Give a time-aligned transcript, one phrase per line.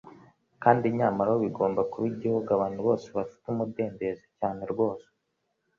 [0.63, 5.07] Kandi nyamara bigomba kuba- igihugu abantu bose bafite umudendezo cyane rwose